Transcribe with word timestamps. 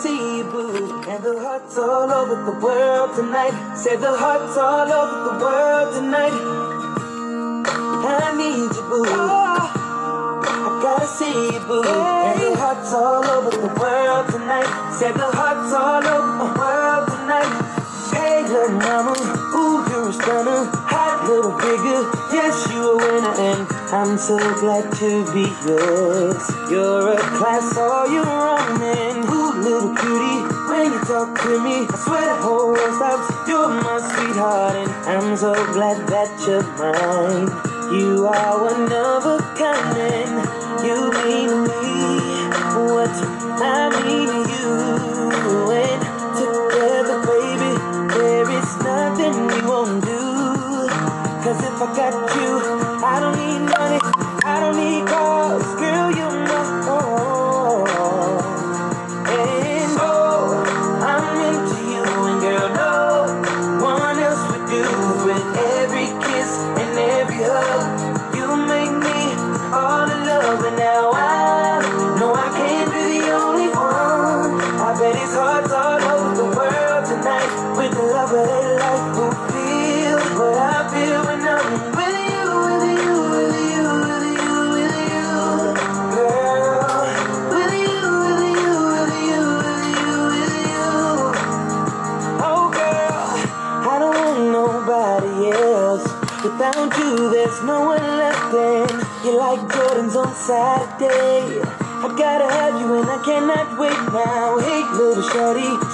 See 0.00 0.38
you 0.38 0.44
boo. 0.44 1.02
and 1.06 1.22
the 1.22 1.38
hearts 1.38 1.76
all 1.76 2.10
over 2.10 2.34
the 2.50 2.58
world 2.64 3.14
tonight. 3.14 3.76
Say 3.76 3.94
the 3.96 4.16
hearts 4.16 4.56
all 4.56 4.90
over 4.90 5.16
the 5.28 5.44
world 5.44 5.94
tonight. 5.94 6.32
I 8.08 8.34
need 8.34 8.72
you, 8.74 8.84
boo. 8.88 9.04
I 9.04 10.80
gotta 10.82 11.06
see 11.06 11.52
you, 11.52 11.60
boo. 11.68 11.84
And 11.84 12.40
the 12.40 12.56
hearts 12.56 12.92
all 12.92 13.22
over 13.22 13.50
the 13.50 13.72
world 13.78 14.26
tonight. 14.32 14.70
Say 14.98 15.12
the 15.12 15.30
hearts 15.38 15.72
all 15.72 16.02
over 16.02 16.32
the 16.40 16.50
world 16.58 17.06
tonight. 17.12 17.52
Hey, 18.16 18.42
little 18.48 18.74
mama, 18.82 19.14
ooh, 19.54 19.86
you're 19.92 20.08
a 20.08 20.12
stunner, 20.12 20.64
hot 20.88 21.28
little 21.28 21.54
figure. 21.60 22.02
Yes, 22.32 22.66
you 22.72 22.80
a 22.80 22.96
winner, 22.96 23.34
and 23.38 23.68
I'm 23.92 24.18
so 24.18 24.38
glad 24.58 24.90
to 24.98 25.08
be 25.32 25.46
yours. 25.68 26.42
You're 26.70 27.12
a 27.12 27.18
class 27.38 27.76
all 27.76 28.10
your 28.10 28.26
own 28.26 28.41
beauty 30.02 30.36
when 30.68 30.92
you 30.92 31.00
talk 31.06 31.30
to 31.42 31.62
me. 31.62 31.86
I 31.86 31.96
swear 31.96 32.26
the 32.26 32.42
whole 32.42 32.68
world 32.74 32.94
stops. 32.98 33.48
You're 33.48 33.68
my 33.68 33.98
sweetheart, 34.02 34.76
and 34.76 34.88
I'm 35.06 35.36
so 35.36 35.54
glad 35.72 36.06
that 36.10 36.30
you're 36.46 36.66
mine. 36.78 37.46
You 37.94 38.26
are 38.26 38.62
one 38.62 38.92
of 38.92 39.26
a 39.26 39.41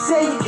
say 0.08 0.47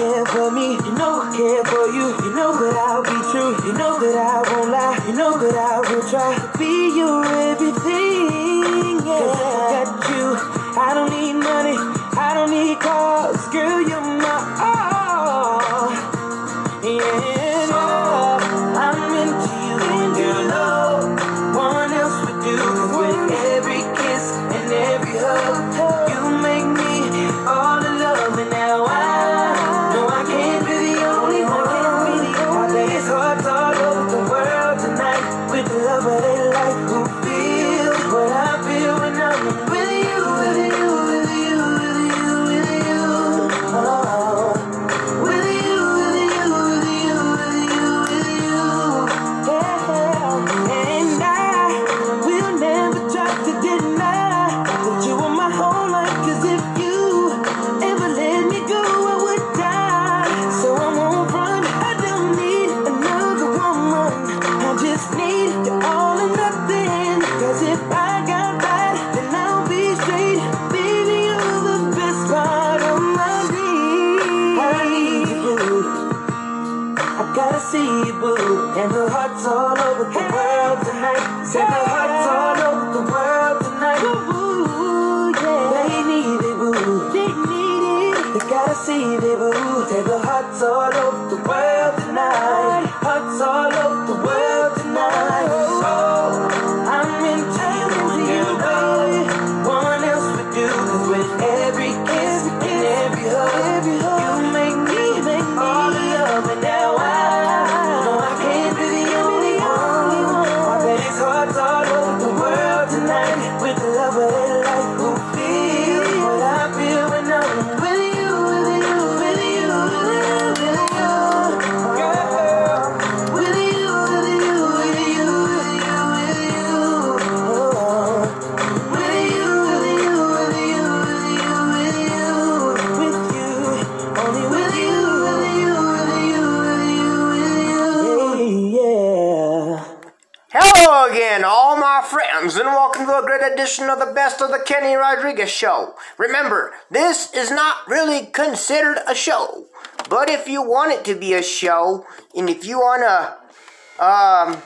edition 143.52 143.88
of 143.88 143.98
the 143.98 144.12
Best 144.12 144.40
of 144.40 144.50
the 144.50 144.62
Kenny 144.64 144.94
Rodriguez 144.94 145.50
Show. 145.50 145.94
Remember, 146.18 146.72
this 146.90 147.32
is 147.34 147.50
not 147.50 147.76
really 147.88 148.26
considered 148.26 148.98
a 149.06 149.14
show, 149.14 149.66
but 150.08 150.28
if 150.28 150.48
you 150.48 150.62
want 150.62 150.92
it 150.92 151.04
to 151.06 151.14
be 151.14 151.34
a 151.34 151.42
show, 151.42 152.06
and 152.34 152.48
if 152.48 152.64
you 152.64 152.78
want 152.78 153.02
to 153.02 154.04
um, 154.04 154.62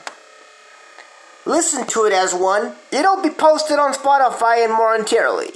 listen 1.45 1.85
to 1.87 2.05
it 2.05 2.13
as 2.13 2.33
one, 2.33 2.75
it'll 2.91 3.21
be 3.21 3.29
posted 3.29 3.79
on 3.79 3.93
Spotify 3.93 4.63
and 4.63 4.73
momentarily. 4.73 5.51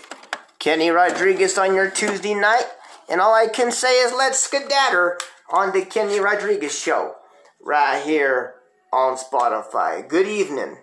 Kenny 0.59 0.89
Rodriguez 0.89 1.57
on 1.57 1.73
your 1.73 1.89
Tuesday 1.89 2.33
night, 2.33 2.65
and 3.07 3.21
all 3.21 3.33
I 3.33 3.47
can 3.47 3.71
say 3.71 4.01
is 4.01 4.11
let's 4.11 4.39
skedaddle 4.39 5.13
on 5.51 5.71
the 5.71 5.85
Kenny 5.85 6.19
Rodriguez 6.19 6.77
Show 6.77 7.15
right 7.61 8.03
here 8.03 8.55
on 8.91 9.17
Spotify. 9.17 10.07
Good 10.07 10.27
evening. 10.27 10.77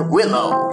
Willow. 0.00 0.70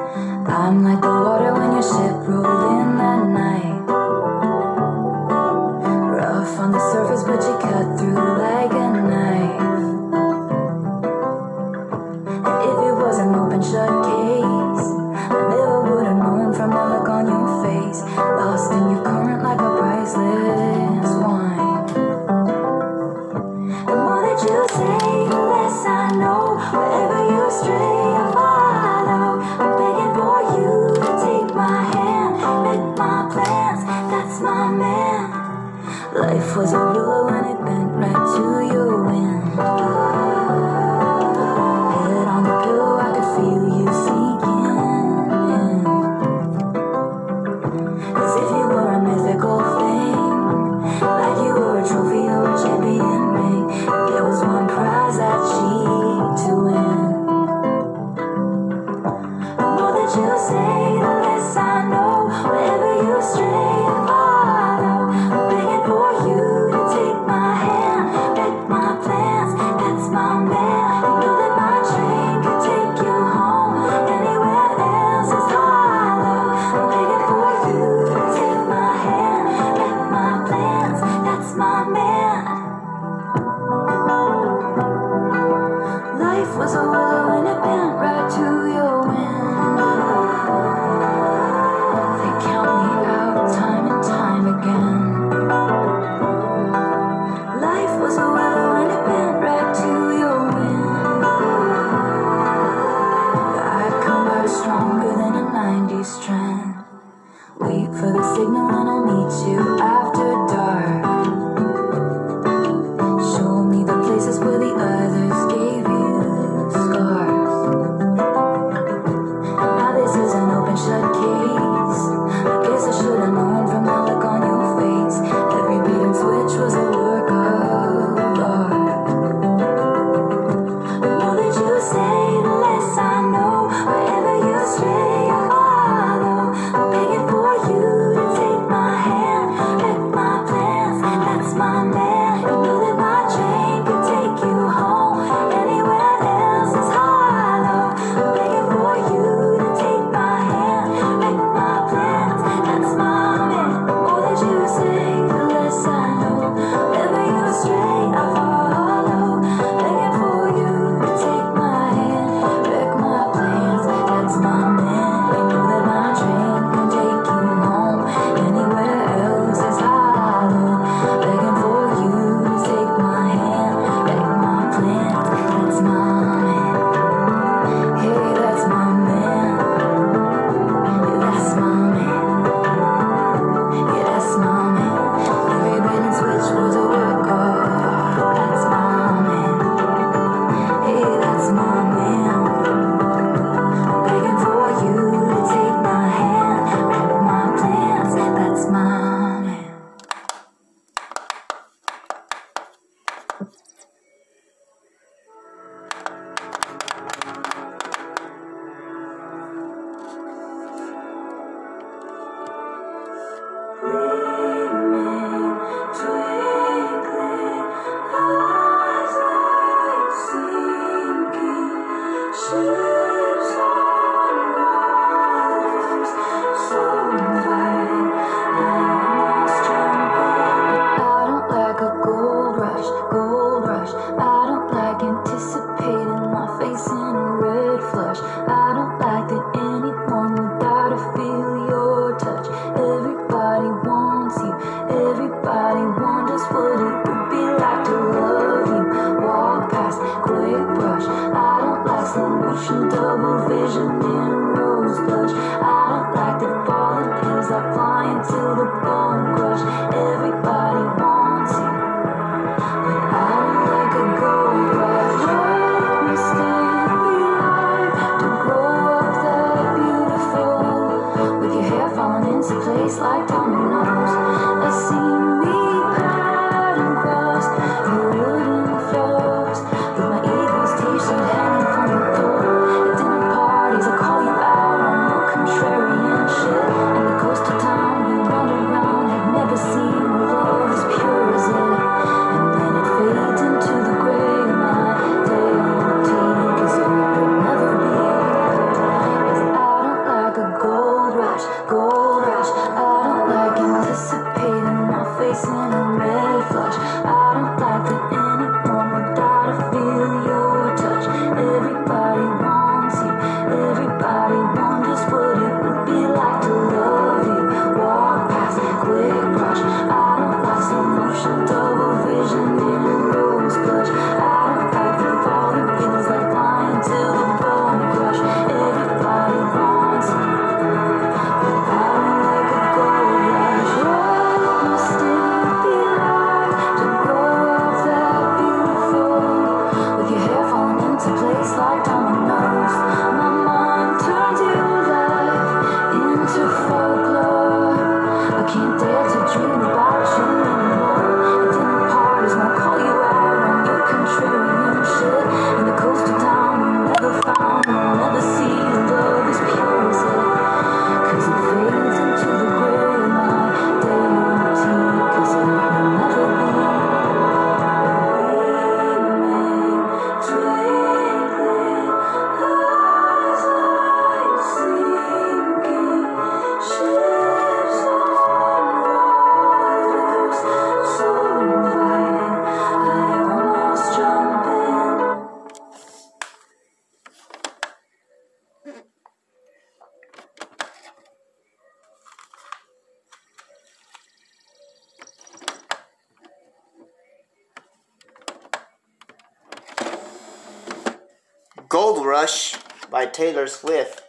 Gold 401.71 402.05
Rush 402.05 402.57
by 402.89 403.05
Taylor 403.05 403.47
Swift. 403.47 404.03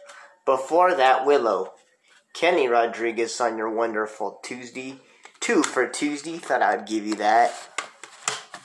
Before 0.45 0.93
that, 0.95 1.25
Willow. 1.25 1.71
Kenny 2.33 2.67
Rodriguez 2.67 3.39
on 3.39 3.57
your 3.57 3.69
wonderful 3.69 4.41
Tuesday. 4.43 4.99
Two 5.39 5.63
for 5.63 5.87
Tuesday. 5.87 6.39
Thought 6.39 6.61
I'd 6.61 6.85
give 6.85 7.07
you 7.07 7.15
that. 7.15 7.53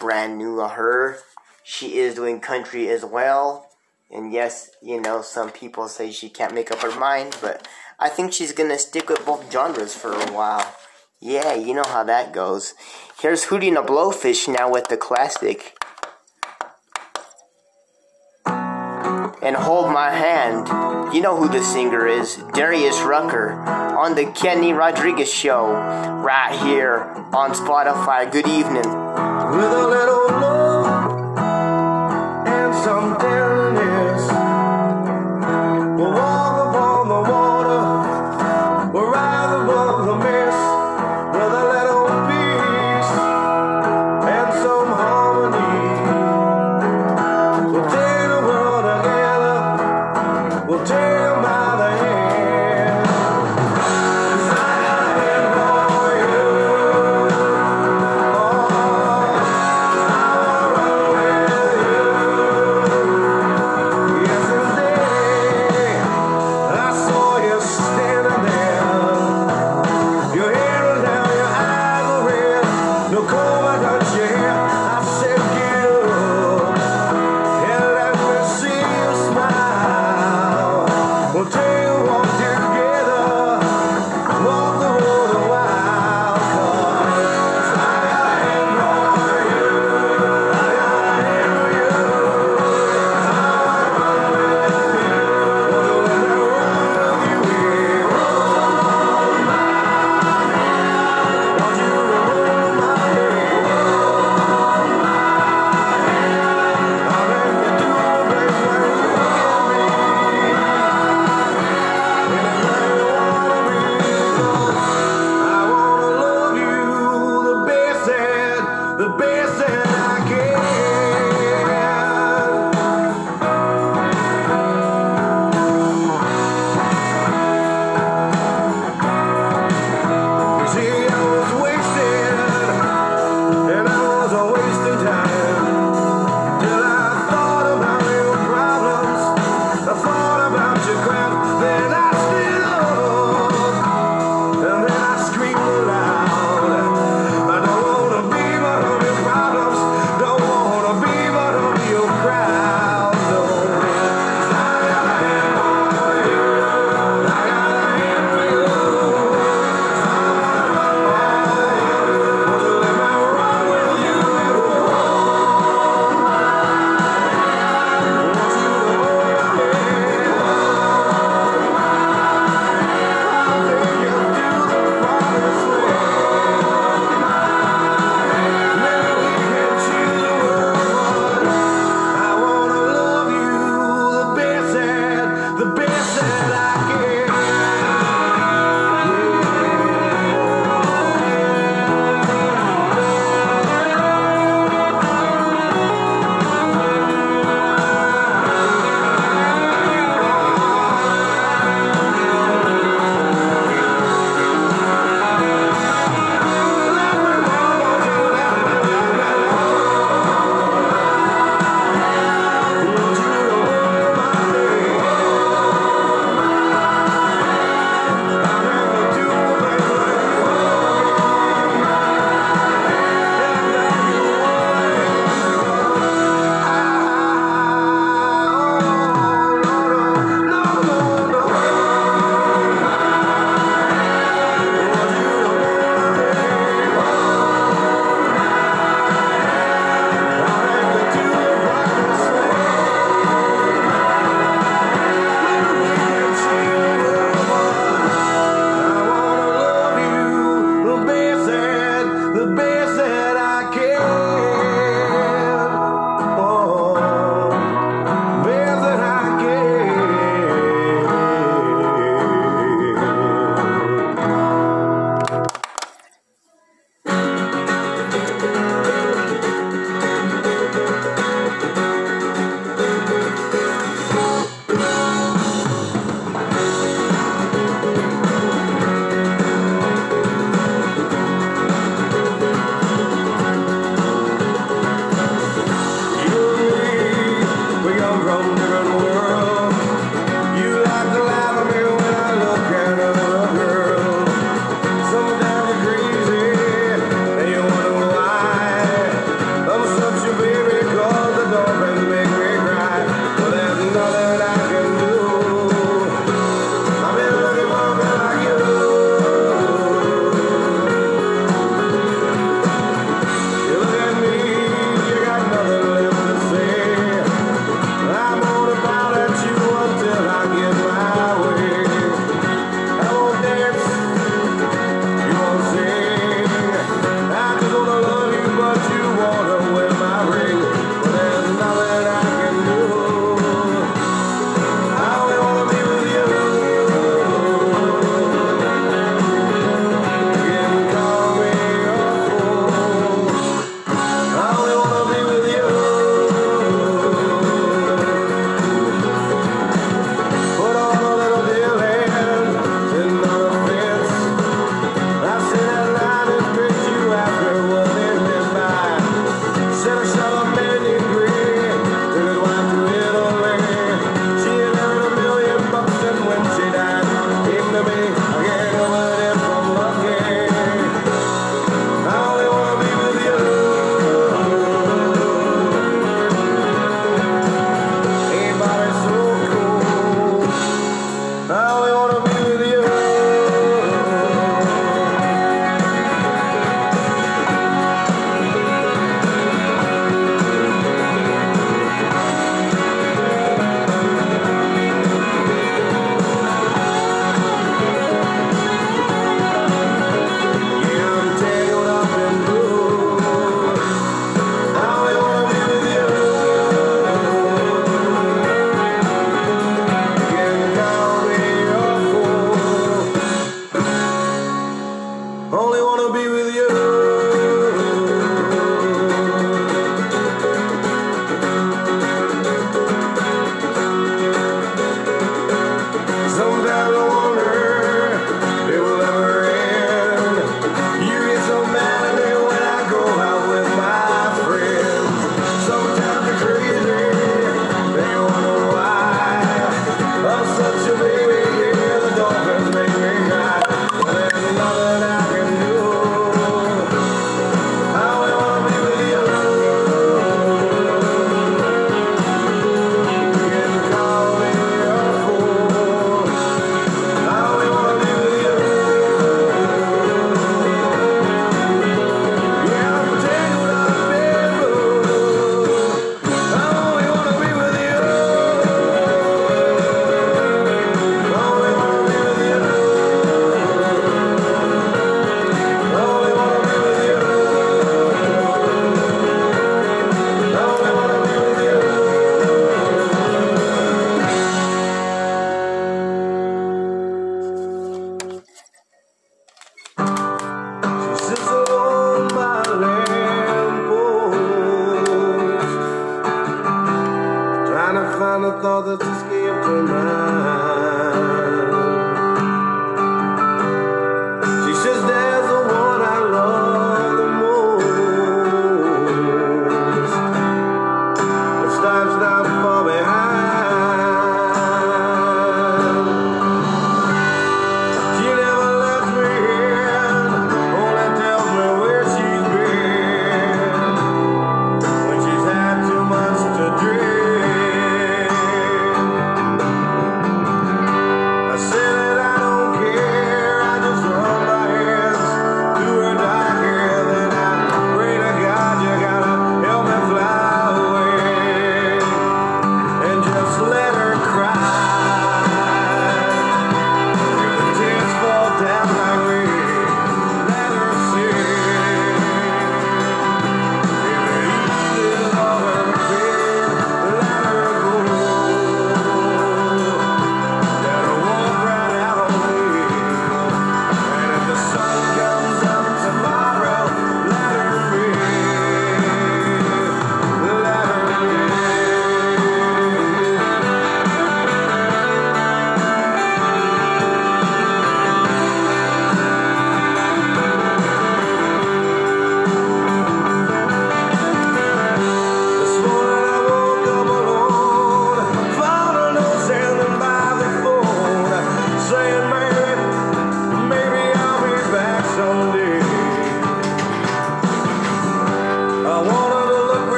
Brand 0.00 0.38
new 0.38 0.62
of 0.62 0.70
her. 0.70 1.18
She 1.62 1.98
is 1.98 2.14
doing 2.14 2.40
country 2.40 2.88
as 2.88 3.04
well. 3.04 3.68
And 4.10 4.32
yes, 4.32 4.70
you 4.80 4.98
know, 4.98 5.20
some 5.20 5.50
people 5.50 5.88
say 5.88 6.10
she 6.10 6.30
can't 6.30 6.54
make 6.54 6.70
up 6.70 6.78
her 6.78 6.98
mind, 6.98 7.36
but 7.42 7.68
I 7.98 8.08
think 8.08 8.32
she's 8.32 8.52
gonna 8.52 8.78
stick 8.78 9.10
with 9.10 9.26
both 9.26 9.52
genres 9.52 9.94
for 9.94 10.14
a 10.14 10.32
while. 10.32 10.74
Yeah, 11.20 11.52
you 11.52 11.74
know 11.74 11.84
how 11.84 12.04
that 12.04 12.32
goes. 12.32 12.72
Here's 13.20 13.44
Hootie 13.44 13.68
and 13.68 13.76
the 13.76 13.82
Blowfish 13.82 14.48
now 14.48 14.70
with 14.72 14.88
the 14.88 14.96
classic. 14.96 15.75
You 21.16 21.22
know 21.22 21.34
who 21.34 21.48
the 21.48 21.64
singer 21.64 22.06
is. 22.06 22.36
Darius 22.52 23.00
Rucker 23.00 23.52
on 23.52 24.14
the 24.16 24.26
Kenny 24.32 24.74
Rodriguez 24.74 25.32
Show 25.32 25.72
right 25.72 26.54
here 26.66 27.04
on 27.32 27.52
Spotify. 27.52 28.30
Good 28.30 28.46
evening. 28.46 28.84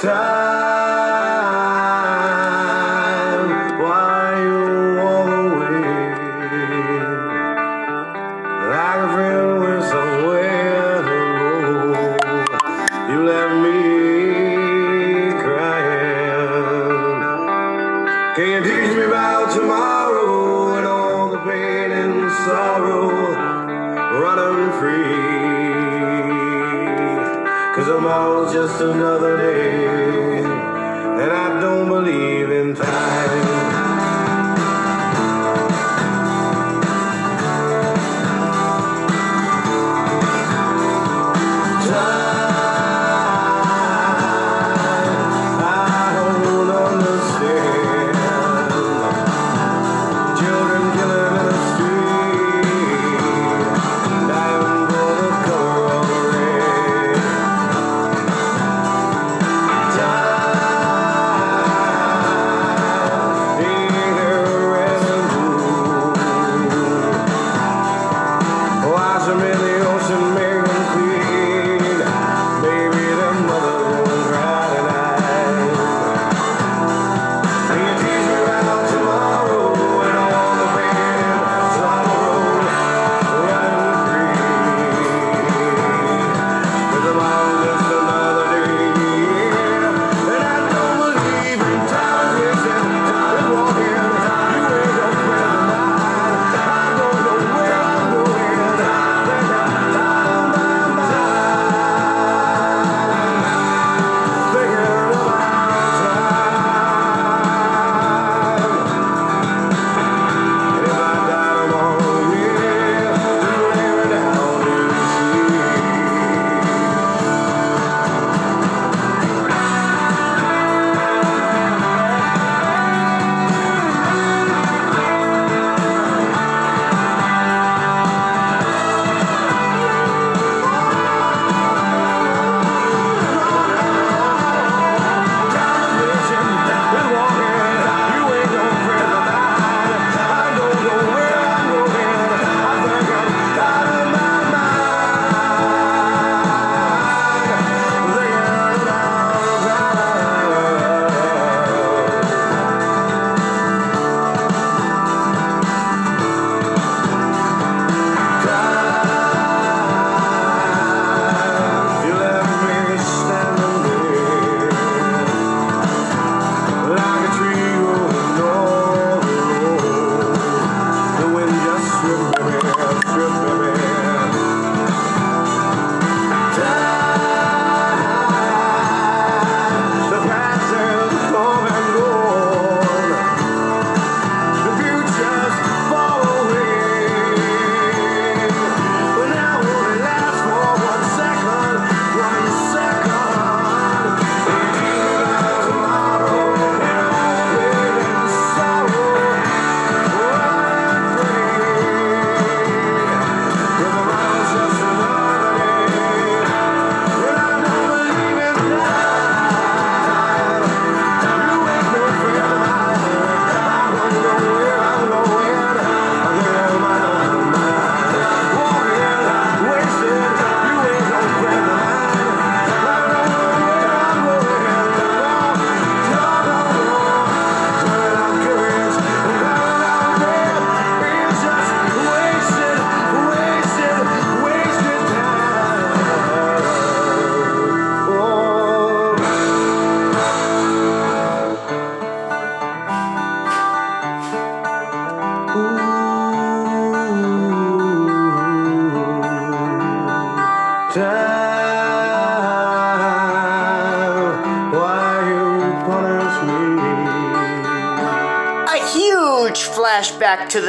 time. 0.00 0.99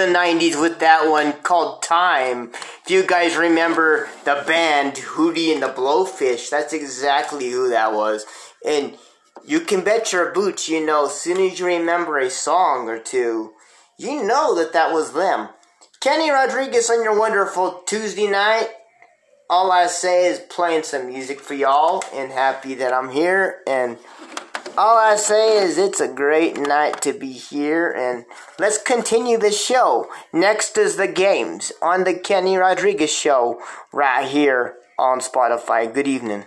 the 0.01 0.07
90s 0.07 0.59
with 0.59 0.79
that 0.79 1.07
one 1.07 1.33
called 1.43 1.83
Time. 1.83 2.49
If 2.83 2.89
you 2.89 3.05
guys 3.05 3.35
remember 3.35 4.09
the 4.25 4.43
band 4.47 4.93
Hootie 4.95 5.53
and 5.53 5.61
the 5.61 5.67
Blowfish, 5.67 6.49
that's 6.49 6.73
exactly 6.73 7.51
who 7.51 7.69
that 7.69 7.93
was. 7.93 8.25
And 8.65 8.97
you 9.45 9.59
can 9.59 9.83
bet 9.83 10.11
your 10.11 10.31
boots, 10.31 10.67
you 10.67 10.83
know, 10.83 11.05
as 11.05 11.13
soon 11.13 11.37
as 11.37 11.59
you 11.59 11.67
remember 11.67 12.17
a 12.17 12.31
song 12.31 12.89
or 12.89 12.97
two, 12.97 13.51
you 13.99 14.23
know 14.23 14.55
that 14.55 14.73
that 14.73 14.91
was 14.91 15.13
them. 15.13 15.49
Kenny 15.99 16.31
Rodriguez 16.31 16.89
on 16.89 17.03
your 17.03 17.17
wonderful 17.17 17.83
Tuesday 17.85 18.27
night. 18.27 18.69
All 19.51 19.71
I 19.71 19.85
say 19.85 20.25
is 20.25 20.39
playing 20.39 20.83
some 20.83 21.07
music 21.07 21.41
for 21.41 21.53
y'all 21.53 22.03
and 22.11 22.31
happy 22.31 22.73
that 22.75 22.91
I'm 22.91 23.11
here 23.11 23.59
and 23.67 23.97
all 24.77 24.97
I 24.97 25.15
say 25.15 25.57
is 25.57 25.77
it's 25.77 25.99
a 25.99 26.07
great 26.07 26.57
night 26.57 27.01
to 27.01 27.13
be 27.13 27.31
here, 27.31 27.91
and 27.91 28.25
let's 28.59 28.81
continue 28.81 29.37
the 29.37 29.51
show. 29.51 30.09
Next 30.33 30.77
is 30.77 30.95
the 30.95 31.07
games 31.07 31.71
on 31.81 32.03
the 32.03 32.13
Kenny 32.13 32.57
Rodriguez 32.57 33.11
show 33.11 33.61
right 33.91 34.27
here 34.27 34.77
on 34.97 35.19
Spotify. 35.19 35.93
Good 35.93 36.07
evening. 36.07 36.45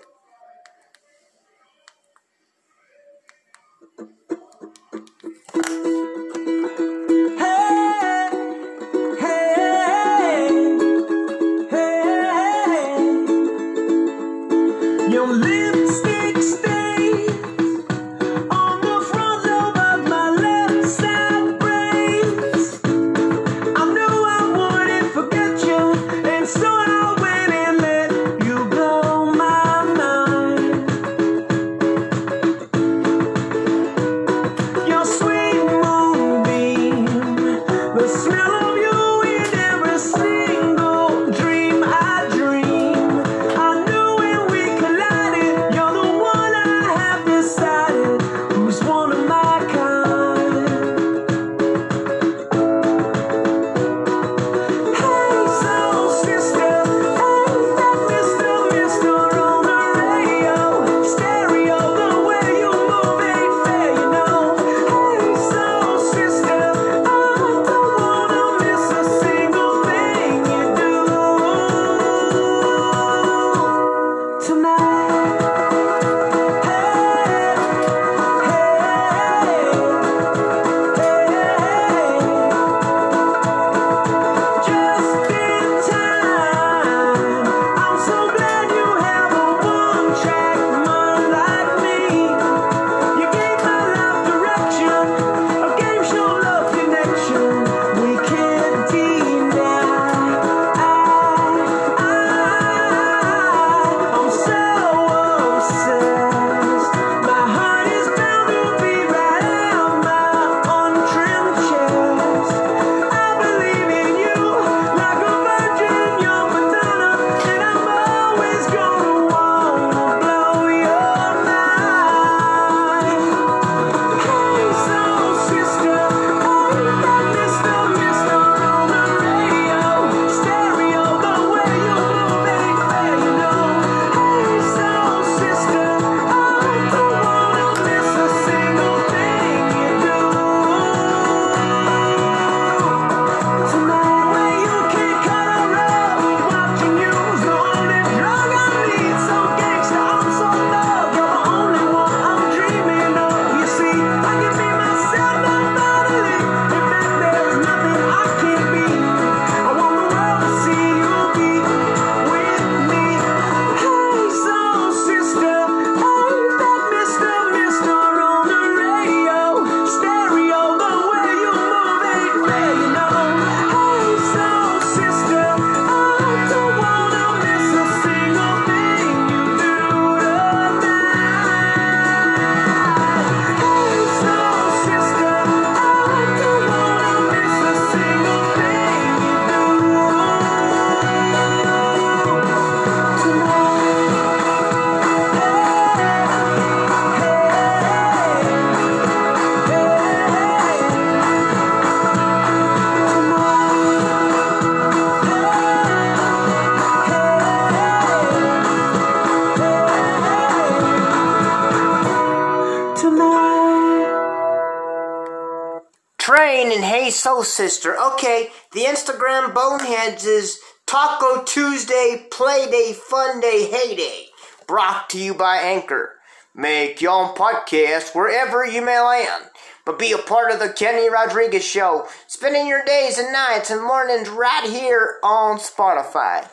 Sister. 217.55 217.97
Okay, 217.97 218.49
the 218.73 218.81
Instagram 218.81 219.55
Boneheads 219.55 220.27
is 220.27 220.59
Taco 220.87 221.45
Tuesday, 221.45 222.27
Play 222.29 222.69
Day, 222.69 222.93
Fun 222.93 223.39
Day, 223.39 223.71
Heyday. 223.71 224.27
Brought 224.67 225.09
to 225.11 225.19
you 225.21 225.35
by 225.35 225.59
Anchor. 225.59 226.17
Make 226.53 227.01
your 227.01 227.13
own 227.13 227.37
podcast 227.37 228.13
wherever 228.13 228.67
you 228.67 228.85
may 228.85 229.01
land. 229.01 229.45
But 229.87 230.01
be 230.01 230.11
a 230.11 230.19
part 230.19 230.51
of 230.51 230.59
the 230.59 230.73
Kenny 230.73 231.09
Rodriguez 231.09 231.65
Show, 231.65 232.09
spending 232.27 232.67
your 232.67 232.85
days 232.85 233.19
and 233.19 233.33
nights 233.33 233.71
and 233.71 233.83
mornings 233.83 234.29
right 234.29 234.69
here 234.69 235.21
on 235.23 235.59
Spotify. 235.59 236.49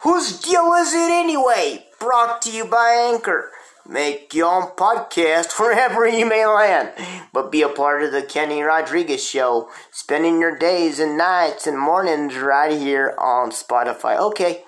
Whose 0.00 0.40
deal 0.40 0.72
is 0.72 0.94
it 0.94 1.10
anyway? 1.10 1.86
Brought 2.00 2.40
to 2.42 2.50
you 2.50 2.64
by 2.64 3.10
Anchor. 3.12 3.50
Make 3.88 4.34
your 4.34 4.52
own 4.52 4.70
podcast 4.76 5.60
wherever 5.60 6.08
you 6.08 6.26
may 6.26 6.44
land. 6.44 6.92
But 7.32 7.52
be 7.52 7.62
a 7.62 7.68
part 7.68 8.02
of 8.02 8.10
the 8.10 8.22
Kenny 8.22 8.62
Rodriguez 8.62 9.24
Show, 9.24 9.68
spending 9.92 10.40
your 10.40 10.56
days 10.56 10.98
and 10.98 11.16
nights 11.16 11.66
and 11.66 11.78
mornings 11.78 12.36
right 12.36 12.76
here 12.76 13.14
on 13.18 13.50
Spotify. 13.50 14.18
Okay. 14.18 14.64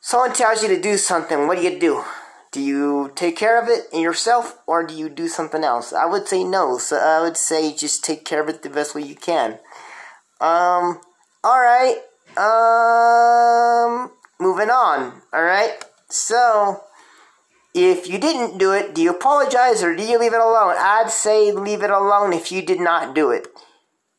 Someone 0.00 0.32
tells 0.32 0.62
you 0.62 0.68
to 0.68 0.80
do 0.80 0.96
something, 0.96 1.46
what 1.46 1.58
do 1.58 1.64
you 1.64 1.78
do? 1.78 2.04
Do 2.50 2.60
you 2.60 3.12
take 3.14 3.36
care 3.36 3.62
of 3.62 3.68
it 3.68 3.86
yourself 3.96 4.58
or 4.66 4.84
do 4.84 4.94
you 4.94 5.08
do 5.08 5.28
something 5.28 5.62
else? 5.62 5.92
I 5.92 6.04
would 6.04 6.26
say 6.26 6.42
no, 6.42 6.78
so 6.78 6.96
I 6.98 7.22
would 7.22 7.36
say 7.36 7.72
just 7.74 8.04
take 8.04 8.24
care 8.24 8.42
of 8.42 8.48
it 8.48 8.62
the 8.62 8.68
best 8.68 8.94
way 8.94 9.02
you 9.02 9.14
can. 9.14 9.60
Um, 10.40 11.00
alright. 11.46 11.96
Um, 12.36 14.10
moving 14.40 14.70
on, 14.70 15.22
alright? 15.32 15.84
So, 16.10 16.82
if 17.74 18.08
you 18.08 18.18
didn't 18.18 18.58
do 18.58 18.72
it, 18.72 18.94
do 18.94 19.02
you 19.02 19.10
apologize 19.10 19.82
or 19.82 19.96
do 19.96 20.02
you 20.02 20.18
leave 20.18 20.34
it 20.34 20.40
alone? 20.40 20.74
I'd 20.78 21.10
say 21.10 21.52
leave 21.52 21.82
it 21.82 21.90
alone 21.90 22.32
if 22.32 22.52
you 22.52 22.62
did 22.62 22.80
not 22.80 23.14
do 23.14 23.30
it. 23.30 23.48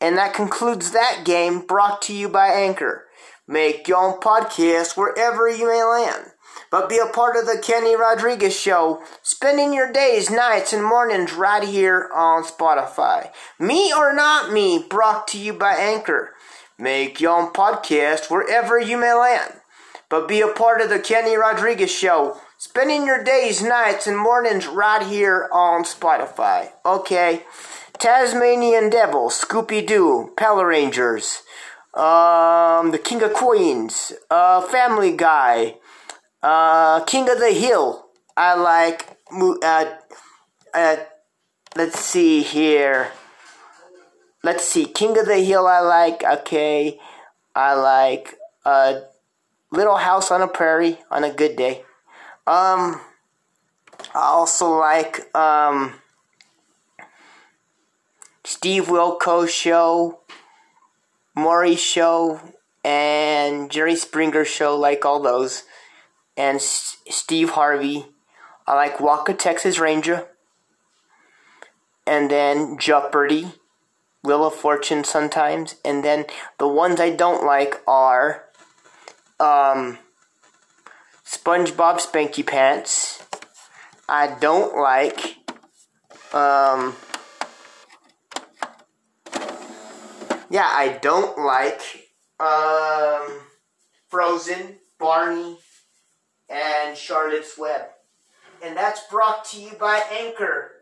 And 0.00 0.18
that 0.18 0.34
concludes 0.34 0.90
that 0.90 1.22
game 1.24 1.60
brought 1.60 2.02
to 2.02 2.14
you 2.14 2.28
by 2.28 2.48
Anchor. 2.48 3.06
Make 3.46 3.86
your 3.86 3.98
own 3.98 4.20
podcast 4.20 4.96
wherever 4.96 5.48
you 5.48 5.66
may 5.66 5.82
land. 5.82 6.30
But 6.70 6.88
be 6.88 6.98
a 6.98 7.06
part 7.06 7.36
of 7.36 7.46
the 7.46 7.60
Kenny 7.62 7.94
Rodriguez 7.94 8.58
Show, 8.58 9.02
spending 9.22 9.72
your 9.72 9.92
days, 9.92 10.30
nights, 10.30 10.72
and 10.72 10.84
mornings 10.84 11.32
right 11.32 11.62
here 11.62 12.10
on 12.14 12.42
Spotify. 12.42 13.30
Me 13.60 13.92
or 13.96 14.12
not 14.12 14.52
me, 14.52 14.84
brought 14.88 15.28
to 15.28 15.38
you 15.38 15.52
by 15.52 15.74
Anchor. 15.74 16.32
Make 16.78 17.20
your 17.20 17.38
own 17.38 17.52
podcast 17.52 18.30
wherever 18.30 18.80
you 18.80 18.96
may 18.96 19.12
land. 19.12 19.60
But 20.08 20.26
be 20.26 20.40
a 20.40 20.48
part 20.48 20.80
of 20.80 20.88
the 20.88 20.98
Kenny 20.98 21.36
Rodriguez 21.36 21.92
Show, 21.92 22.40
spending 22.64 23.06
your 23.06 23.22
days, 23.22 23.62
nights, 23.62 24.06
and 24.06 24.18
mornings 24.18 24.66
right 24.66 25.06
here 25.06 25.50
on 25.52 25.84
Spotify. 25.84 26.70
Okay. 26.84 27.42
Tasmanian 27.98 28.88
Devil, 28.88 29.28
Scooby 29.28 29.86
Doo, 29.86 30.32
Power 30.36 30.66
Rangers, 30.66 31.42
um, 31.92 32.90
The 32.90 33.00
King 33.02 33.22
of 33.22 33.34
Queens, 33.34 34.14
uh, 34.30 34.62
Family 34.62 35.14
Guy, 35.14 35.76
uh, 36.42 37.04
King 37.04 37.28
of 37.28 37.38
the 37.38 37.52
Hill. 37.52 38.06
I 38.34 38.54
like, 38.54 39.18
uh, 39.30 39.84
uh, 40.72 40.96
let's 41.76 42.00
see 42.00 42.42
here. 42.42 43.12
Let's 44.42 44.64
see, 44.64 44.86
King 44.86 45.18
of 45.18 45.26
the 45.26 45.38
Hill 45.38 45.66
I 45.66 45.80
like, 45.80 46.24
okay. 46.24 46.98
I 47.54 47.74
like, 47.74 48.34
uh, 48.64 49.00
Little 49.70 49.96
House 49.96 50.30
on 50.30 50.40
a 50.40 50.48
Prairie 50.48 50.98
on 51.10 51.24
a 51.24 51.30
good 51.30 51.56
day. 51.56 51.84
Um, 52.46 53.00
I 54.14 54.20
also 54.20 54.78
like, 54.78 55.34
um, 55.34 55.94
Steve 58.44 58.84
Wilkos 58.86 59.48
show, 59.48 60.20
Maury 61.34 61.76
show, 61.76 62.40
and 62.84 63.70
Jerry 63.70 63.96
Springer 63.96 64.44
show, 64.44 64.76
like 64.76 65.06
all 65.06 65.20
those, 65.20 65.62
and 66.36 66.56
S- 66.56 66.98
Steve 67.08 67.50
Harvey. 67.50 68.06
I 68.66 68.74
like 68.74 69.00
Walker 69.00 69.32
Texas 69.32 69.78
Ranger, 69.78 70.26
and 72.06 72.30
then 72.30 72.76
Jeopardy, 72.78 73.52
Wheel 74.22 74.46
of 74.46 74.54
Fortune 74.54 75.04
sometimes, 75.04 75.76
and 75.84 76.04
then 76.04 76.26
the 76.58 76.68
ones 76.68 77.00
I 77.00 77.10
don't 77.10 77.44
like 77.46 77.80
are, 77.86 78.44
um, 79.40 79.98
SpongeBob 81.24 82.00
Spanky 82.00 82.46
Pants. 82.46 83.22
I 84.08 84.36
don't 84.38 84.76
like, 84.76 85.36
um, 86.34 86.94
yeah, 90.50 90.68
I 90.70 90.98
don't 91.00 91.38
like 91.38 91.80
um, 92.38 93.40
Frozen, 94.08 94.76
Barney, 94.98 95.58
and 96.50 96.96
Charlotte's 96.96 97.56
Web. 97.58 97.82
And 98.62 98.76
that's 98.76 99.06
brought 99.10 99.46
to 99.46 99.60
you 99.60 99.72
by 99.80 100.02
Anchor. 100.12 100.72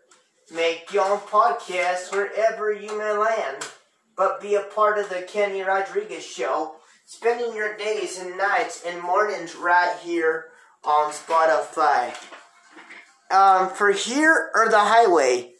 Make 0.53 0.93
your 0.93 1.05
own 1.05 1.19
podcast 1.19 2.13
wherever 2.13 2.73
you 2.73 2.99
may 2.99 3.13
land, 3.13 3.69
but 4.17 4.41
be 4.41 4.57
a 4.57 4.63
part 4.63 4.99
of 4.99 5.09
the 5.09 5.23
Kenny 5.23 5.63
Rodriguez 5.63 6.25
Show, 6.25 6.77
spending 7.13 7.55
your 7.55 7.77
days 7.77 8.19
and 8.19 8.39
nights 8.39 8.83
and 8.87 9.03
mornings 9.03 9.55
right 9.55 9.99
here 10.03 10.47
on 10.83 11.13
Spotify. 11.13 12.17
Um, 13.31 13.69
for 13.69 13.93
here 13.93 14.51
or 14.55 14.71
the 14.71 14.79
highway, 14.79 15.53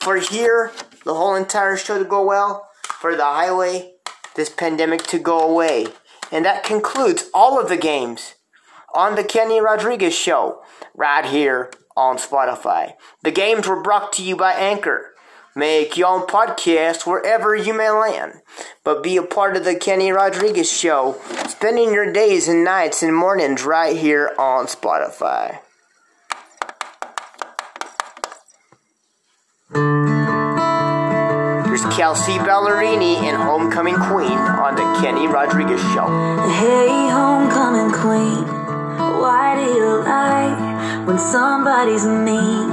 for 0.00 0.16
here, 0.16 0.72
the 1.04 1.14
whole 1.14 1.36
entire 1.36 1.76
show 1.76 2.00
to 2.00 2.04
go 2.04 2.24
well, 2.24 2.68
for 2.82 3.14
the 3.14 3.24
highway, 3.24 3.92
this 4.34 4.48
pandemic 4.48 5.04
to 5.04 5.20
go 5.20 5.38
away. 5.38 5.86
And 6.32 6.44
that 6.44 6.64
concludes 6.64 7.30
all 7.32 7.60
of 7.60 7.68
the 7.68 7.76
games 7.76 8.34
on 8.92 9.14
the 9.14 9.22
Kenny 9.22 9.60
Rodriguez 9.60 10.14
Show, 10.14 10.62
right 10.94 11.24
here 11.24 11.70
on 11.96 12.18
Spotify. 12.18 12.94
The 13.22 13.30
games 13.30 13.68
were 13.68 13.80
brought 13.80 14.12
to 14.14 14.22
you 14.24 14.34
by 14.34 14.52
Anchor. 14.54 15.12
Make 15.58 15.96
your 15.96 16.06
own 16.06 16.28
podcast 16.28 17.04
wherever 17.04 17.52
you 17.52 17.74
may 17.74 17.90
land, 17.90 18.42
but 18.84 19.02
be 19.02 19.16
a 19.16 19.24
part 19.24 19.56
of 19.56 19.64
the 19.64 19.74
Kenny 19.74 20.12
Rodriguez 20.12 20.70
Show, 20.70 21.20
spending 21.48 21.92
your 21.92 22.12
days 22.12 22.46
and 22.46 22.62
nights 22.62 23.02
and 23.02 23.12
mornings 23.12 23.64
right 23.64 23.96
here 23.96 24.30
on 24.38 24.66
Spotify. 24.66 25.58
Kelsea 31.90 32.38
Ballerini 32.38 33.16
and 33.16 33.42
Homecoming 33.42 33.96
Queen 33.96 34.38
on 34.38 34.76
the 34.76 35.00
Kenny 35.00 35.26
Rodriguez 35.26 35.80
Show. 35.92 36.06
Hey, 36.52 37.08
homecoming 37.10 37.90
queen, 37.90 38.46
why 39.20 39.56
do 39.56 39.72
you 39.72 40.04
lie 40.04 41.04
when 41.04 41.18
somebody's 41.18 42.06
mean? 42.06 42.70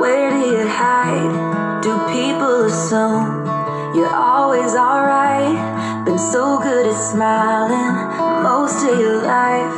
Where 0.00 0.30
do 0.30 0.38
you 0.38 0.68
hide? 0.68 1.53
Do 1.84 1.92
people 2.08 2.64
assume 2.64 3.44
you're 3.94 4.08
always 4.08 4.74
alright? 4.74 6.06
Been 6.06 6.18
so 6.18 6.58
good 6.58 6.86
at 6.86 6.94
smiling 6.94 8.42
most 8.42 8.82
of 8.88 8.98
your 8.98 9.20
life. 9.20 9.76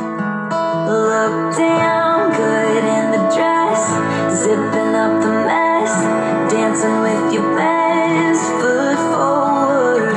Look 0.87 1.57
damn 1.57 2.31
good 2.31 2.85
in 2.97 3.11
the 3.11 3.23
dress, 3.35 3.83
zipping 4.39 4.95
up 4.95 5.21
the 5.21 5.33
mess, 5.51 5.91
dancing 6.49 7.01
with 7.01 7.35
your 7.35 7.57
best 7.57 8.45
foot 8.61 8.99
forward. 9.11 10.15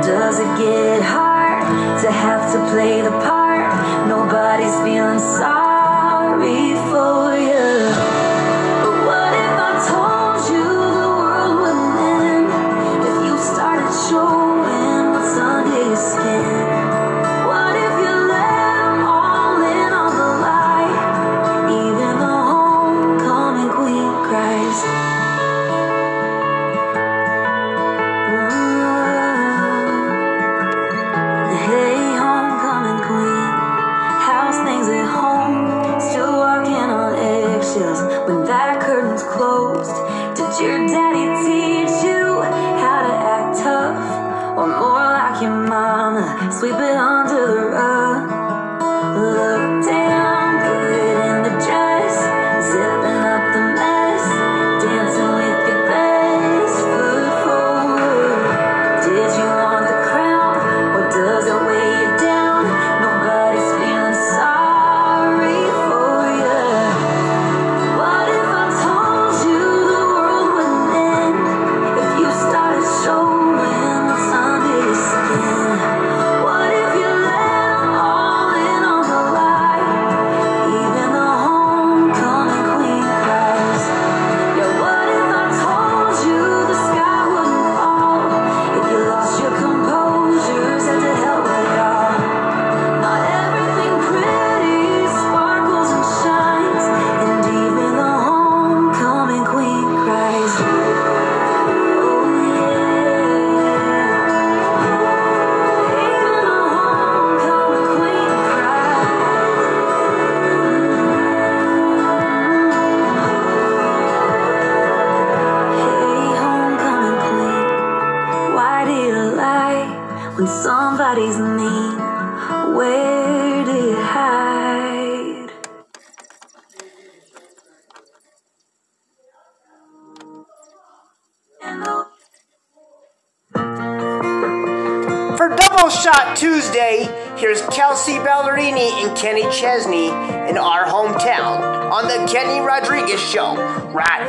Does 0.00 0.38
it 0.38 0.52
get 0.62 1.02
hard 1.02 1.66
to 2.02 2.12
have 2.12 2.52
to 2.52 2.70
play 2.70 3.00
the 3.00 3.10
part? 3.26 4.06
Nobody's 4.06 4.76
feeling 4.86 5.18
sorry 5.18 6.76
for 6.92 7.21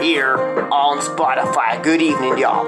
here 0.04 0.36
on 0.72 1.00
Spotify. 1.00 1.82
Good 1.82 2.02
evening, 2.02 2.38
y'all. 2.38 2.66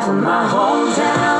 from 0.00 0.22
my 0.22 0.46
hometown. 0.48 1.37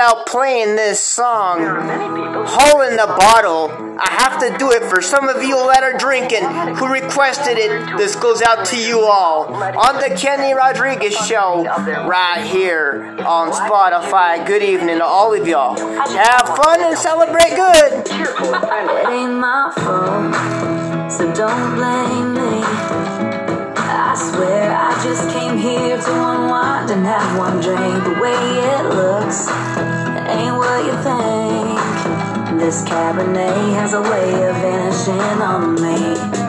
without 0.00 0.24
playing 0.24 0.76
this 0.76 0.98
song, 0.98 1.58
holding 2.46 2.96
the 2.96 3.06
bottle. 3.06 3.70
I 4.00 4.08
have 4.08 4.40
to 4.40 4.56
do 4.56 4.70
it 4.70 4.88
for 4.88 5.02
some 5.02 5.28
of 5.28 5.42
you 5.42 5.54
that 5.74 5.82
are 5.82 5.92
drinking 5.98 6.42
who 6.76 6.90
requested 6.90 7.58
it. 7.58 7.98
This 7.98 8.16
goes 8.16 8.40
out 8.40 8.64
to 8.68 8.78
you 8.78 9.00
all 9.00 9.52
on 9.52 9.96
the 9.96 10.16
Kenny 10.18 10.54
Rodriguez 10.54 11.14
Show 11.26 11.64
right 12.08 12.42
here 12.46 13.14
on 13.26 13.52
Spotify. 13.52 14.46
Good 14.46 14.62
evening 14.62 14.98
to 14.98 15.04
all 15.04 15.34
of 15.34 15.46
y'all. 15.46 15.76
Have 15.76 16.56
fun 16.56 16.80
and 16.80 16.96
celebrate 16.96 17.50
good. 17.50 17.92
it 18.08 19.06
ain't 19.06 19.34
my 19.34 19.70
fault, 19.76 21.12
so 21.12 21.30
don't 21.34 21.74
blame 21.74 22.32
me. 22.32 22.64
I 23.76 24.14
swear 24.14 24.74
I 24.74 25.04
just 25.04 25.28
came 25.30 25.58
here 25.58 25.98
to 25.98 26.10
unwind 26.10 26.90
and 26.90 27.04
have 27.04 27.38
one 27.38 27.60
drink 27.60 28.02
the 28.02 28.18
way 28.18 28.32
it 28.32 28.94
looks 28.94 29.69
ain't 30.40 30.56
what 30.56 30.84
you 30.84 30.96
think. 31.06 32.60
This 32.60 32.82
Cabernet 32.82 33.74
has 33.74 33.94
a 33.94 34.02
way 34.02 34.48
of 34.48 34.56
vanishing 34.56 35.42
on 35.42 35.74
me. 35.74 36.39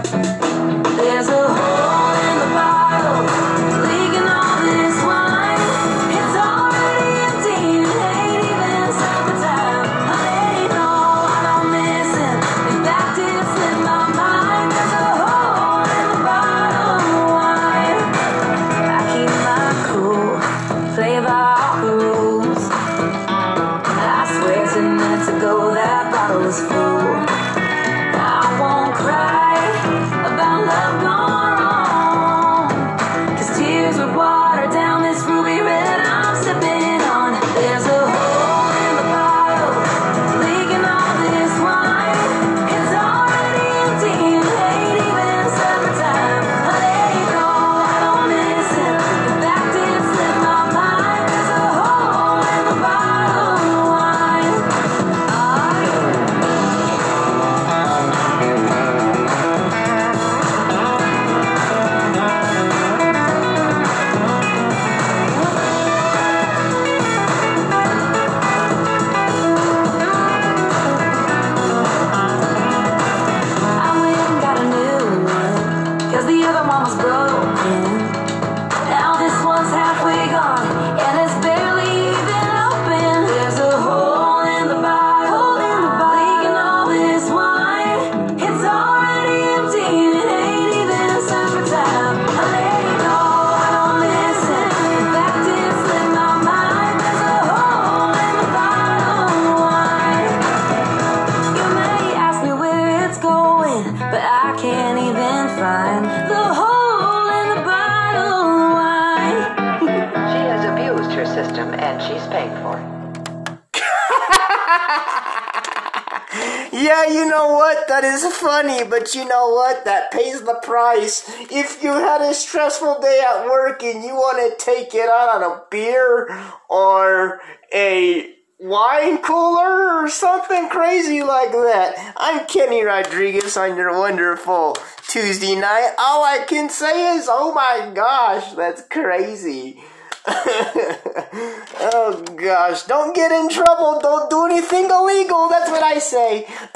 That 117.91 118.05
is 118.05 118.23
funny, 118.37 118.85
but 118.85 119.13
you 119.15 119.27
know 119.27 119.49
what? 119.49 119.83
That 119.83 120.11
pays 120.11 120.43
the 120.43 120.57
price. 120.63 121.29
If 121.51 121.83
you 121.83 121.91
had 121.91 122.21
a 122.21 122.33
stressful 122.33 123.01
day 123.01 123.21
at 123.21 123.43
work 123.43 123.83
and 123.83 124.01
you 124.01 124.15
want 124.15 124.39
to 124.39 124.65
take 124.65 124.95
it 124.95 125.09
out 125.09 125.35
on 125.35 125.43
a 125.43 125.61
beer 125.69 126.33
or 126.69 127.41
a 127.73 128.33
wine 128.59 129.17
cooler 129.17 130.01
or 130.01 130.07
something 130.07 130.69
crazy 130.69 131.21
like 131.21 131.51
that. 131.51 132.13
I'm 132.15 132.45
Kenny 132.45 132.81
Rodriguez 132.81 133.57
on 133.57 133.75
your 133.75 133.91
wonderful 133.99 134.77
Tuesday 135.09 135.55
night. 135.55 135.93
All 135.99 136.23
I 136.23 136.45
can 136.45 136.69
say 136.69 137.17
is, 137.17 137.27
oh 137.29 137.53
my 137.53 137.91
gosh, 137.93 138.53
that's 138.53 138.83
crazy. 138.87 139.83
Oh 140.27 142.23
gosh, 142.37 142.83
don't 142.83 143.15
get 143.15 143.31
in 143.31 143.49
trouble. 143.49 143.99
Don't 144.01 144.29
do 144.29 144.45
anything 144.45 144.85
illegal. 144.89 145.49
That's 145.49 145.71
what 145.71 145.81
I 145.83 145.97
say. 145.99 146.45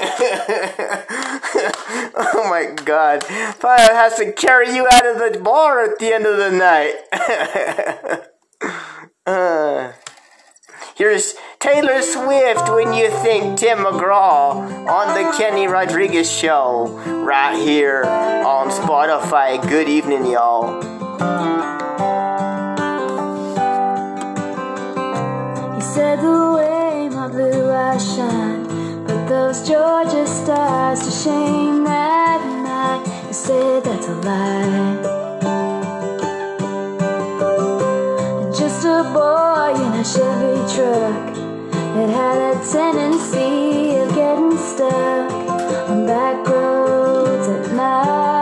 oh 2.16 2.48
my 2.48 2.74
god. 2.84 3.24
Probably 3.60 3.94
has 3.94 4.16
to 4.16 4.32
carry 4.32 4.74
you 4.74 4.86
out 4.90 5.06
of 5.06 5.18
the 5.18 5.38
bar 5.40 5.84
at 5.84 5.98
the 5.98 6.12
end 6.12 6.26
of 6.26 6.36
the 6.36 6.50
night. 6.50 6.94
uh, 9.26 9.92
here's 10.96 11.34
Taylor 11.60 12.02
Swift 12.02 12.68
when 12.70 12.92
you 12.92 13.10
think 13.10 13.58
Tim 13.58 13.78
McGraw 13.78 14.88
on 14.88 15.14
the 15.14 15.32
Kenny 15.38 15.68
Rodriguez 15.68 16.30
show 16.30 16.88
right 17.24 17.56
here 17.56 18.04
on 18.04 18.70
Spotify. 18.70 19.62
Good 19.68 19.88
evening, 19.88 20.26
y'all. 20.26 21.85
Said 26.06 26.20
the 26.20 26.52
way 26.56 27.08
my 27.08 27.26
blue 27.26 27.68
eyes 27.68 28.04
shine, 28.14 28.62
put 29.06 29.22
those 29.28 29.58
Georgia 29.68 30.24
stars 30.24 31.00
to 31.04 31.10
shame 31.10 31.82
that 31.82 32.40
night. 32.70 33.02
He 33.26 33.32
said 33.32 33.82
that's 33.82 34.06
a 34.14 34.16
lie. 34.28 34.96
Just 38.60 38.84
a 38.84 39.00
boy 39.18 39.70
in 39.84 39.92
a 40.02 40.04
Chevy 40.12 40.56
truck 40.74 41.26
that 41.94 42.10
had 42.20 42.38
a 42.50 42.54
tendency 42.76 43.96
of 44.02 44.08
getting 44.20 44.56
stuck 44.70 45.32
on 45.90 46.06
back 46.06 46.36
roads 46.46 47.48
at 47.48 47.64
night, 47.82 48.35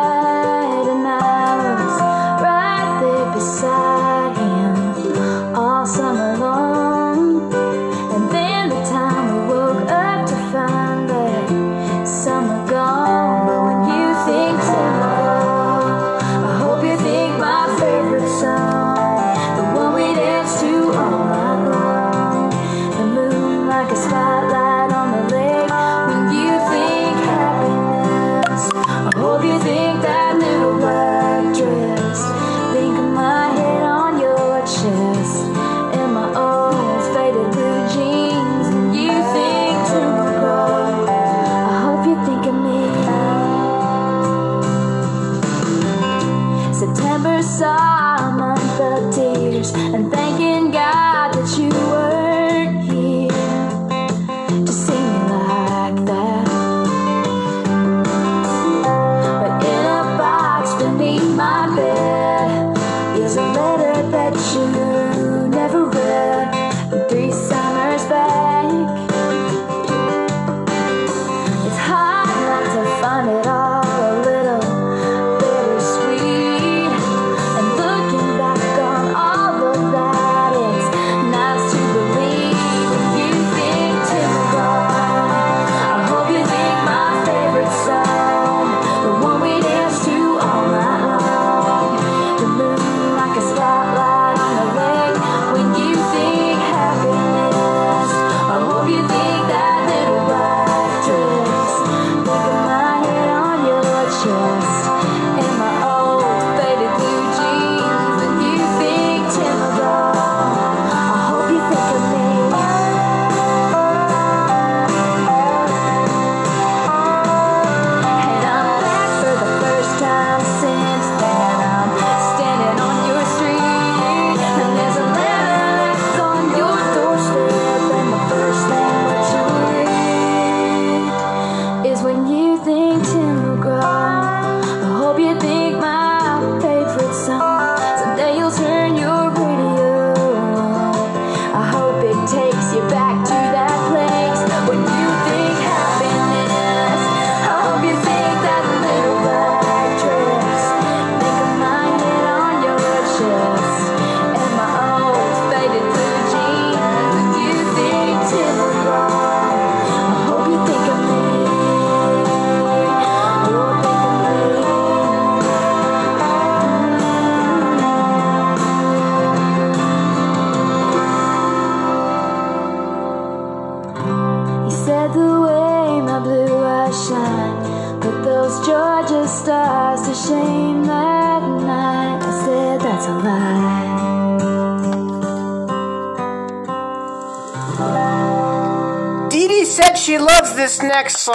think 29.65 30.03
that 30.03 30.24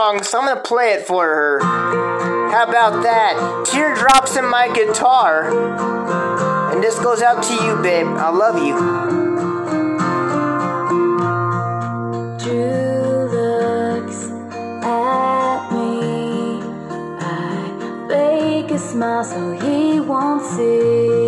song, 0.10 0.24
so 0.24 0.40
I'm 0.40 0.48
gonna 0.48 0.62
play 0.62 0.94
it 0.94 1.06
for 1.06 1.26
her. 1.26 1.60
How 2.52 2.66
about 2.68 3.04
that? 3.04 3.66
Teardrops 3.66 4.38
in 4.38 4.46
my 4.50 4.74
guitar. 4.74 5.52
And 6.72 6.84
this 6.84 6.98
goes 7.00 7.22
out 7.22 7.44
to 7.44 7.54
you, 7.54 7.76
babe. 7.82 8.08
I 8.08 8.30
love 8.30 8.58
you. 8.64 9.20
Smile 18.80 19.24
so 19.24 19.52
he 19.52 20.00
won't 20.00 20.42
see 20.42 21.19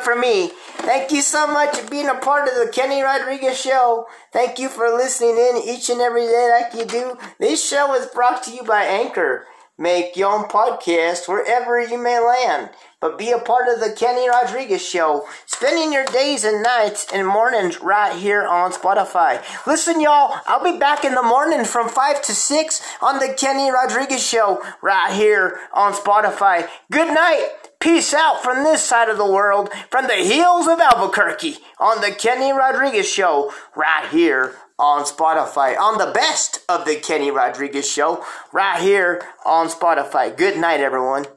up 0.00 0.04
for 0.04 0.16
me. 0.16 0.50
Thank 0.78 1.12
you 1.12 1.22
so 1.22 1.46
much 1.46 1.76
for 1.76 1.90
being 1.90 2.08
a 2.08 2.14
part 2.14 2.48
of 2.48 2.54
the 2.54 2.70
Kenny 2.72 3.02
Rodriguez 3.02 3.60
Show. 3.60 4.06
Thank 4.32 4.58
you 4.58 4.68
for 4.68 4.88
listening 4.88 5.36
in 5.36 5.62
each 5.64 5.90
and 5.90 6.00
every 6.00 6.26
day 6.26 6.48
like 6.50 6.74
you 6.74 6.84
do. 6.86 7.18
This 7.38 7.66
show 7.66 7.94
is 7.94 8.06
brought 8.06 8.42
to 8.44 8.50
you 8.50 8.62
by 8.62 8.84
Anchor. 8.84 9.46
Make 9.80 10.14
your 10.14 10.30
own 10.30 10.44
podcast 10.44 11.26
wherever 11.26 11.80
you 11.80 11.96
may 11.96 12.20
land. 12.20 12.68
But 13.00 13.16
be 13.16 13.30
a 13.30 13.38
part 13.38 13.66
of 13.66 13.80
the 13.80 13.96
Kenny 13.96 14.28
Rodriguez 14.28 14.86
Show, 14.86 15.26
spending 15.46 15.90
your 15.90 16.04
days 16.04 16.44
and 16.44 16.62
nights 16.62 17.06
and 17.10 17.26
mornings 17.26 17.80
right 17.80 18.14
here 18.14 18.46
on 18.46 18.72
Spotify. 18.72 19.42
Listen, 19.66 20.02
y'all, 20.02 20.36
I'll 20.46 20.62
be 20.62 20.78
back 20.78 21.02
in 21.02 21.14
the 21.14 21.22
morning 21.22 21.64
from 21.64 21.88
5 21.88 22.20
to 22.20 22.34
6 22.34 22.82
on 23.00 23.20
the 23.20 23.32
Kenny 23.32 23.70
Rodriguez 23.70 24.22
Show 24.22 24.62
right 24.82 25.14
here 25.14 25.58
on 25.72 25.94
Spotify. 25.94 26.68
Good 26.92 27.14
night. 27.14 27.48
Peace 27.80 28.12
out 28.12 28.42
from 28.42 28.62
this 28.62 28.84
side 28.84 29.08
of 29.08 29.16
the 29.16 29.24
world, 29.24 29.70
from 29.90 30.06
the 30.06 30.12
hills 30.12 30.66
of 30.66 30.78
Albuquerque, 30.78 31.56
on 31.78 32.02
the 32.02 32.10
Kenny 32.10 32.52
Rodriguez 32.52 33.10
Show 33.10 33.54
right 33.74 34.06
here 34.10 34.56
on 34.80 35.04
Spotify. 35.04 35.78
On 35.78 35.98
the 35.98 36.10
best 36.10 36.64
of 36.68 36.86
the 36.86 36.96
Kenny 36.96 37.30
Rodriguez 37.30 37.88
Show 37.88 38.24
right 38.50 38.80
here 38.80 39.22
on 39.44 39.68
Spotify. 39.68 40.34
Good 40.34 40.56
night, 40.58 40.80
everyone. 40.80 41.24
50 41.24 41.36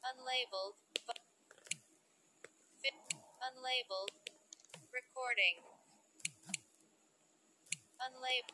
unlabeled 0.00 0.80
unlabeled 3.44 4.12
recording 4.88 5.60
unlabeled 8.00 8.52